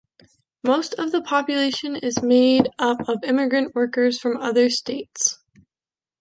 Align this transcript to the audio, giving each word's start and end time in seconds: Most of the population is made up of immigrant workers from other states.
Most 0.63 0.95
of 0.95 1.11
the 1.11 1.21
population 1.21 1.95
is 1.95 2.23
made 2.23 2.69
up 2.79 3.07
of 3.07 3.23
immigrant 3.23 3.75
workers 3.75 4.17
from 4.17 4.37
other 4.37 4.67
states. 4.67 5.37